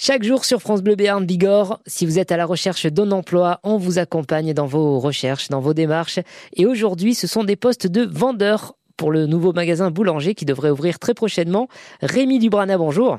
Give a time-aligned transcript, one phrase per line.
[0.00, 3.58] Chaque jour sur France Bleu Béarn Bigorre, si vous êtes à la recherche d'un emploi,
[3.64, 6.20] on vous accompagne dans vos recherches, dans vos démarches.
[6.54, 10.70] Et aujourd'hui, ce sont des postes de vendeurs pour le nouveau magasin Boulanger qui devrait
[10.70, 11.66] ouvrir très prochainement.
[12.00, 13.18] Rémi Dubrana, bonjour.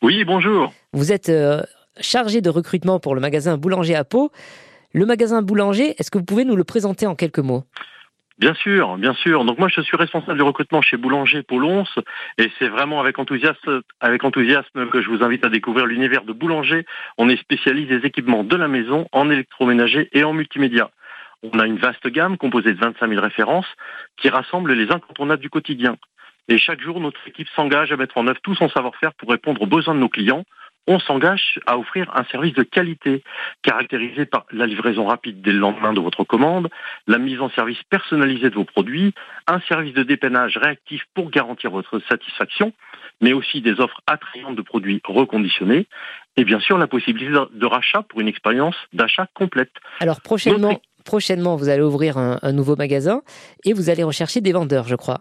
[0.00, 0.72] Oui, bonjour.
[0.92, 1.60] Vous êtes euh,
[2.00, 4.30] chargé de recrutement pour le magasin Boulanger à Pau.
[4.92, 7.64] Le magasin Boulanger, est-ce que vous pouvez nous le présenter en quelques mots?
[8.40, 9.44] Bien sûr, bien sûr.
[9.44, 11.84] Donc moi, je suis responsable du recrutement chez Boulanger Polons
[12.38, 16.32] et c'est vraiment avec enthousiasme, avec enthousiasme que je vous invite à découvrir l'univers de
[16.32, 16.86] Boulanger.
[17.18, 20.90] On est spécialiste des équipements de la maison en électroménager et en multimédia.
[21.42, 23.68] On a une vaste gamme composée de 25 000 références
[24.16, 25.98] qui rassemble les incontournables du quotidien.
[26.48, 29.60] Et chaque jour, notre équipe s'engage à mettre en œuvre tout son savoir-faire pour répondre
[29.60, 30.44] aux besoins de nos clients
[30.90, 33.22] on s'engage à offrir un service de qualité
[33.62, 36.68] caractérisé par la livraison rapide dès le lendemain de votre commande,
[37.06, 39.14] la mise en service personnalisée de vos produits,
[39.46, 42.72] un service de dépannage réactif pour garantir votre satisfaction,
[43.20, 45.86] mais aussi des offres attrayantes de produits reconditionnés
[46.36, 49.70] et bien sûr la possibilité de rachat pour une expérience d'achat complète.
[50.00, 53.22] Alors prochainement, prochainement, vous allez ouvrir un nouveau magasin
[53.64, 55.20] et vous allez rechercher des vendeurs, je crois.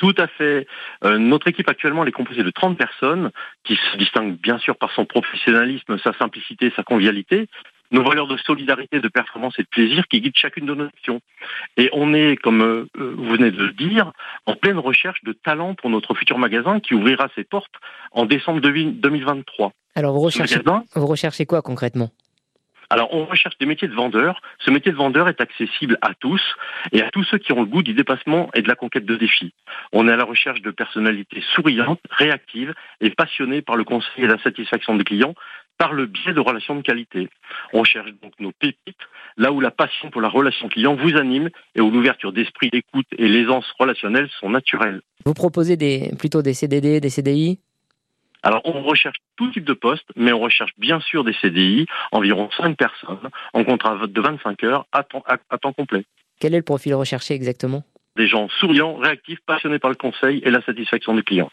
[0.00, 0.66] Tout à fait.
[1.04, 3.30] Euh, notre équipe actuellement elle est composée de 30 personnes
[3.64, 7.48] qui se distinguent bien sûr par son professionnalisme, sa simplicité, sa convivialité,
[7.90, 11.20] nos valeurs de solidarité, de performance et de plaisir qui guident chacune de nos actions.
[11.76, 14.12] Et on est, comme euh, vous venez de le dire,
[14.46, 17.74] en pleine recherche de talents pour notre futur magasin qui ouvrira ses portes
[18.12, 19.72] en décembre 2023.
[19.96, 20.60] Alors vous recherchez,
[20.94, 22.10] vous recherchez quoi concrètement?
[22.90, 24.40] Alors, on recherche des métiers de vendeur.
[24.58, 26.42] Ce métier de vendeur est accessible à tous
[26.90, 29.14] et à tous ceux qui ont le goût du dépassement et de la conquête de
[29.14, 29.54] défis.
[29.92, 34.26] On est à la recherche de personnalités souriantes, réactives et passionnées par le conseil et
[34.26, 35.34] la satisfaction des clients
[35.78, 37.30] par le biais de relations de qualité.
[37.72, 38.98] On cherche donc nos pépites,
[39.38, 43.06] là où la passion pour la relation client vous anime et où l'ouverture d'esprit, d'écoute
[43.16, 45.00] et l'aisance relationnelle sont naturelles.
[45.24, 47.60] Vous proposez des, plutôt des CDD, des CDI
[48.42, 52.48] alors, on recherche tout type de poste, mais on recherche bien sûr des CDI, environ
[52.56, 56.04] 5 personnes, en contrat de 25 heures à temps, à, temps complet.
[56.40, 57.82] Quel est le profil recherché exactement?
[58.16, 61.50] Des gens souriants, réactifs, passionnés par le conseil et la satisfaction du client.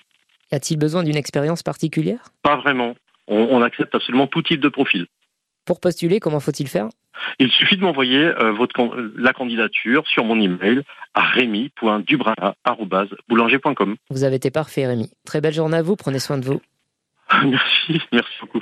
[0.52, 2.22] A-t-il besoin d'une expérience particulière?
[2.42, 2.96] Pas vraiment.
[3.28, 5.06] On, accepte absolument tout type de profil.
[5.66, 6.88] Pour postuler, comment faut-il faire?
[7.40, 8.54] Il suffit de m'envoyer euh,
[9.18, 10.84] la candidature sur mon email
[11.14, 13.98] à rémi.dubrana.boulanger.com.
[14.10, 15.12] Vous avez été parfait, Rémi.
[15.26, 15.98] Très belle journée à vous.
[15.98, 16.62] Prenez soin de vous.
[17.46, 18.62] Merci, merci beaucoup.